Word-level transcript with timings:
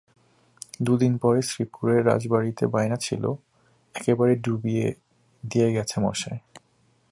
দুদিন 0.81 1.13
পরে 1.17 1.41
শ্রীপুরে 1.41 1.95
রাজবাড়িতে 2.01 2.63
বায়না 2.67 2.95
ছিল, 2.95 3.23
একেবারে 3.95 4.33
ডুবিয়ে 4.35 4.87
দিয়ে 5.43 5.67
গেছে 5.73 5.95
মশায়। 5.99 6.39